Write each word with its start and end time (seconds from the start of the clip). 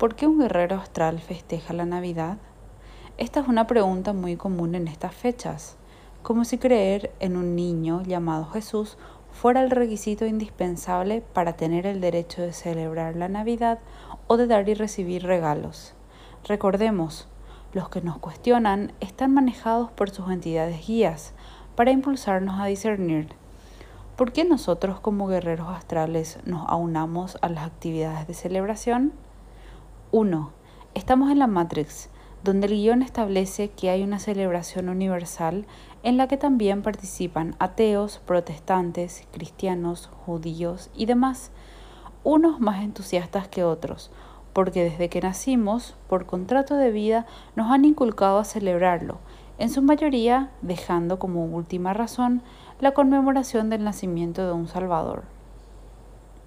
¿Por 0.00 0.14
qué 0.14 0.26
un 0.26 0.38
guerrero 0.38 0.76
astral 0.76 1.18
festeja 1.18 1.74
la 1.74 1.84
Navidad? 1.84 2.38
Esta 3.18 3.40
es 3.40 3.48
una 3.48 3.66
pregunta 3.66 4.14
muy 4.14 4.34
común 4.34 4.74
en 4.74 4.88
estas 4.88 5.14
fechas, 5.14 5.76
como 6.22 6.46
si 6.46 6.56
creer 6.56 7.12
en 7.20 7.36
un 7.36 7.54
niño 7.54 8.02
llamado 8.04 8.46
Jesús 8.46 8.96
fuera 9.30 9.62
el 9.62 9.70
requisito 9.70 10.24
indispensable 10.24 11.20
para 11.34 11.52
tener 11.52 11.84
el 11.84 12.00
derecho 12.00 12.40
de 12.40 12.54
celebrar 12.54 13.14
la 13.14 13.28
Navidad 13.28 13.80
o 14.26 14.38
de 14.38 14.46
dar 14.46 14.66
y 14.70 14.72
recibir 14.72 15.24
regalos. 15.24 15.92
Recordemos, 16.48 17.28
los 17.74 17.90
que 17.90 18.00
nos 18.00 18.16
cuestionan 18.16 18.94
están 19.00 19.34
manejados 19.34 19.90
por 19.90 20.08
sus 20.08 20.30
entidades 20.30 20.86
guías 20.86 21.34
para 21.76 21.90
impulsarnos 21.90 22.58
a 22.58 22.64
discernir. 22.64 23.34
¿Por 24.16 24.32
qué 24.32 24.46
nosotros 24.46 24.98
como 24.98 25.26
guerreros 25.26 25.68
astrales 25.68 26.38
nos 26.46 26.66
aunamos 26.70 27.36
a 27.42 27.50
las 27.50 27.66
actividades 27.66 28.26
de 28.26 28.32
celebración? 28.32 29.12
1. 30.12 30.50
Estamos 30.94 31.30
en 31.30 31.38
la 31.38 31.46
Matrix, 31.46 32.08
donde 32.42 32.66
el 32.66 32.72
guion 32.72 33.02
establece 33.02 33.70
que 33.70 33.90
hay 33.90 34.02
una 34.02 34.18
celebración 34.18 34.88
universal 34.88 35.66
en 36.02 36.16
la 36.16 36.26
que 36.26 36.36
también 36.36 36.82
participan 36.82 37.54
ateos, 37.60 38.20
protestantes, 38.26 39.28
cristianos, 39.30 40.10
judíos 40.26 40.90
y 40.96 41.06
demás, 41.06 41.52
unos 42.24 42.58
más 42.58 42.82
entusiastas 42.82 43.46
que 43.46 43.62
otros, 43.62 44.10
porque 44.52 44.82
desde 44.82 45.08
que 45.08 45.20
nacimos, 45.20 45.94
por 46.08 46.26
contrato 46.26 46.74
de 46.74 46.90
vida, 46.90 47.26
nos 47.54 47.70
han 47.70 47.84
inculcado 47.84 48.38
a 48.38 48.44
celebrarlo, 48.44 49.18
en 49.58 49.70
su 49.70 49.80
mayoría 49.80 50.50
dejando 50.60 51.20
como 51.20 51.44
última 51.44 51.92
razón 51.92 52.42
la 52.80 52.94
conmemoración 52.94 53.70
del 53.70 53.84
nacimiento 53.84 54.44
de 54.44 54.54
un 54.54 54.66
Salvador. 54.66 55.22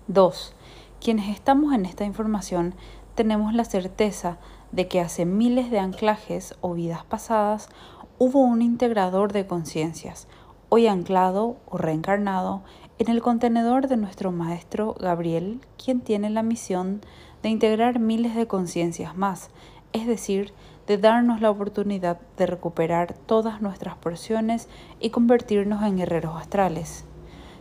2. 0.07 0.53
Quienes 0.99 1.29
estamos 1.29 1.73
en 1.73 1.85
esta 1.85 2.03
información 2.03 2.75
tenemos 3.15 3.53
la 3.53 3.65
certeza 3.65 4.37
de 4.71 4.87
que 4.87 4.99
hace 4.99 5.25
miles 5.25 5.69
de 5.69 5.79
anclajes 5.79 6.55
o 6.61 6.73
vidas 6.73 7.03
pasadas 7.05 7.69
hubo 8.17 8.39
un 8.39 8.61
integrador 8.61 9.33
de 9.33 9.45
conciencias, 9.45 10.27
hoy 10.69 10.87
anclado 10.87 11.57
o 11.67 11.77
reencarnado 11.77 12.63
en 12.99 13.09
el 13.09 13.21
contenedor 13.21 13.87
de 13.87 13.97
nuestro 13.97 14.31
maestro 14.31 14.95
Gabriel, 14.99 15.61
quien 15.83 16.01
tiene 16.01 16.29
la 16.29 16.43
misión 16.43 17.01
de 17.41 17.49
integrar 17.49 17.99
miles 17.99 18.35
de 18.35 18.47
conciencias 18.47 19.17
más, 19.17 19.49
es 19.91 20.07
decir, 20.07 20.53
de 20.87 20.97
darnos 20.97 21.41
la 21.41 21.49
oportunidad 21.49 22.19
de 22.37 22.45
recuperar 22.45 23.13
todas 23.13 23.61
nuestras 23.61 23.95
porciones 23.95 24.67
y 24.99 25.11
convertirnos 25.11 25.83
en 25.83 25.97
guerreros 25.97 26.35
astrales. 26.35 27.05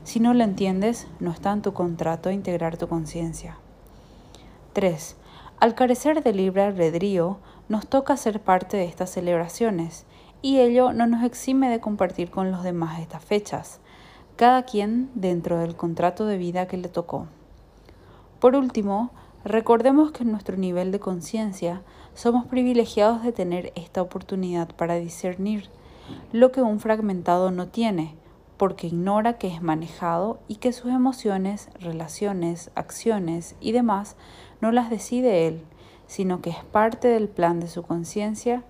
Si 0.05 0.19
no 0.19 0.34
lo 0.34 0.42
entiendes, 0.42 1.06
no 1.20 1.30
está 1.30 1.53
en 1.53 1.62
tu 1.62 1.73
contrato 1.73 2.30
integrar 2.30 2.77
tu 2.77 2.89
conciencia. 2.89 3.58
3. 4.73 5.17
Al 5.62 5.77
carecer 5.77 6.24
de 6.24 6.32
libre 6.32 6.64
albedrío, 6.64 7.38
nos 7.68 7.86
toca 7.86 8.16
ser 8.16 8.41
parte 8.41 8.77
de 8.77 8.84
estas 8.84 9.10
celebraciones, 9.10 10.06
y 10.42 10.58
ello 10.58 10.92
no 10.92 11.06
nos 11.06 11.22
exime 11.22 11.70
de 11.70 11.78
compartir 11.78 12.32
con 12.32 12.50
los 12.50 12.64
demás 12.64 12.98
estas 12.98 13.24
fechas, 13.24 13.78
cada 14.34 14.64
quien 14.64 15.08
dentro 15.14 15.60
del 15.60 15.77
contrato 15.77 16.27
de 16.27 16.36
vida 16.36 16.66
que 16.66 16.78
le 16.78 16.88
tocó. 16.88 17.28
Por 18.40 18.56
último, 18.56 19.12
recordemos 19.44 20.10
que 20.10 20.24
en 20.24 20.33
nuestro 20.33 20.56
nivel 20.56 20.90
de 20.90 20.98
conciencia 20.98 21.83
somos 22.12 22.44
privilegiados 22.46 23.22
de 23.22 23.30
tener 23.30 23.72
esta 23.77 24.02
oportunidad 24.02 24.74
para 24.74 24.96
discernir 24.96 25.68
lo 26.33 26.50
que 26.50 26.60
un 26.60 26.80
fragmentado 26.80 27.52
no 27.52 27.68
tiene, 27.68 28.16
porque 28.62 28.86
ignora 28.86 29.38
que 29.38 29.48
es 29.48 29.60
manejado 29.60 30.38
y 30.46 30.55
que 30.55 30.72
sus 30.72 30.92
emociones, 30.92 31.68
relaciones, 31.80 32.70
acciones 32.77 33.56
y 33.60 33.72
demás 33.72 34.14
no 34.60 34.70
las 34.70 34.88
decide 34.88 35.48
él, 35.48 35.64
sino 36.06 36.41
que 36.41 36.50
es 36.50 36.64
parte 36.70 37.08
del 37.08 37.28
plan 37.28 37.58
de 37.58 37.66
su 37.66 37.83
conciencia 37.83 38.62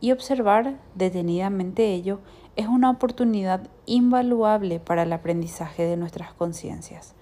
y 0.00 0.12
observar 0.12 0.78
detenidamente 0.94 1.92
ello 1.92 2.20
es 2.54 2.68
una 2.68 2.88
oportunidad 2.88 3.68
invaluable 3.84 4.78
para 4.78 5.02
el 5.02 5.12
aprendizaje 5.12 5.86
de 5.86 5.96
nuestras 5.96 6.32
conciencias. 6.34 7.16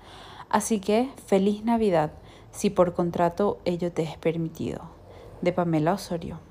Así 0.50 0.78
que 0.78 1.08
feliz 1.24 1.64
Navidad, 1.64 2.12
si 2.50 2.68
por 2.68 2.92
contrato 2.92 3.60
ello 3.64 3.92
te 3.92 4.02
es 4.02 4.18
permitido. 4.18 4.82
De 5.40 5.54
Pamela 5.54 5.94
Osorio. 5.94 6.49